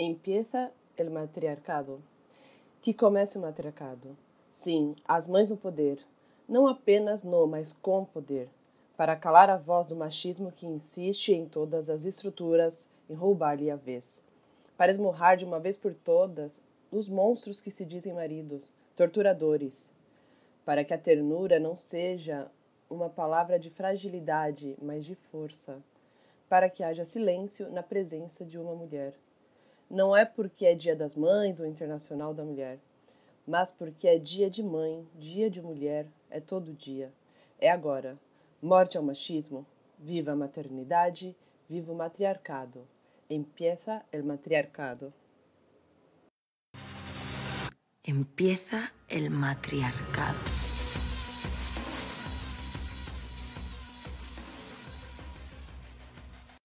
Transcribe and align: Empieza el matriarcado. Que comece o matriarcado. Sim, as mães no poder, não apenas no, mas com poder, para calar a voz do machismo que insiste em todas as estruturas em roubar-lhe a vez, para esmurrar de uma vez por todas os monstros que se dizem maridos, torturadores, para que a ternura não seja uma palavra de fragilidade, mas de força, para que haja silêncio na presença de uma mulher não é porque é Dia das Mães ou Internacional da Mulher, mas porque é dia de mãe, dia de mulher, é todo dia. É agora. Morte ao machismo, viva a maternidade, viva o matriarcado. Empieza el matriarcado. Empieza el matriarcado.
Empieza 0.00 0.70
el 0.96 1.10
matriarcado. 1.10 2.00
Que 2.80 2.94
comece 2.94 3.36
o 3.36 3.40
matriarcado. 3.42 4.16
Sim, 4.52 4.94
as 5.04 5.26
mães 5.26 5.50
no 5.50 5.56
poder, 5.56 5.98
não 6.48 6.68
apenas 6.68 7.24
no, 7.24 7.48
mas 7.48 7.72
com 7.72 8.04
poder, 8.04 8.48
para 8.96 9.16
calar 9.16 9.50
a 9.50 9.56
voz 9.56 9.86
do 9.86 9.96
machismo 9.96 10.52
que 10.52 10.66
insiste 10.66 11.32
em 11.32 11.46
todas 11.46 11.90
as 11.90 12.04
estruturas 12.04 12.88
em 13.10 13.14
roubar-lhe 13.14 13.72
a 13.72 13.74
vez, 13.74 14.22
para 14.76 14.92
esmurrar 14.92 15.36
de 15.36 15.44
uma 15.44 15.58
vez 15.58 15.76
por 15.76 15.92
todas 15.92 16.62
os 16.92 17.08
monstros 17.08 17.60
que 17.60 17.72
se 17.72 17.84
dizem 17.84 18.12
maridos, 18.12 18.72
torturadores, 18.94 19.92
para 20.64 20.84
que 20.84 20.94
a 20.94 20.98
ternura 20.98 21.58
não 21.58 21.74
seja 21.74 22.46
uma 22.88 23.08
palavra 23.08 23.58
de 23.58 23.68
fragilidade, 23.68 24.76
mas 24.80 25.04
de 25.04 25.16
força, 25.16 25.82
para 26.48 26.70
que 26.70 26.84
haja 26.84 27.04
silêncio 27.04 27.68
na 27.72 27.82
presença 27.82 28.44
de 28.44 28.56
uma 28.56 28.76
mulher 28.76 29.12
não 29.90 30.16
é 30.16 30.24
porque 30.24 30.66
é 30.66 30.74
Dia 30.74 30.94
das 30.94 31.16
Mães 31.16 31.60
ou 31.60 31.66
Internacional 31.66 32.34
da 32.34 32.44
Mulher, 32.44 32.78
mas 33.48 33.70
porque 33.70 34.06
é 34.06 34.18
dia 34.18 34.50
de 34.50 34.62
mãe, 34.62 35.08
dia 35.18 35.48
de 35.48 35.62
mulher, 35.62 36.06
é 36.30 36.38
todo 36.38 36.74
dia. 36.74 37.10
É 37.58 37.70
agora. 37.70 38.18
Morte 38.60 38.98
ao 38.98 39.02
machismo, 39.02 39.64
viva 39.98 40.32
a 40.32 40.36
maternidade, 40.36 41.34
viva 41.66 41.90
o 41.90 41.96
matriarcado. 41.96 42.86
Empieza 43.30 44.02
el 44.12 44.22
matriarcado. 44.22 45.14
Empieza 48.04 48.92
el 49.08 49.30
matriarcado. 49.30 50.67